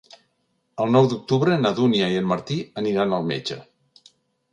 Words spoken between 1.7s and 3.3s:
Dúnia i en Martí aniran al